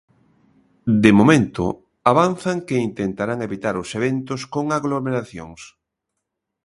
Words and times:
De 1.03 1.11
momento 1.19 1.65
avanzan 2.11 2.57
que 2.67 2.85
intentarán 2.89 3.39
evitar 3.47 3.75
os 3.83 3.89
eventos 3.99 4.41
con 4.53 4.65
aglomeracións. 4.79 5.61